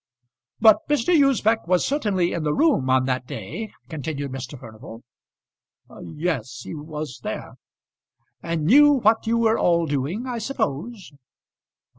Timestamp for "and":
8.41-8.65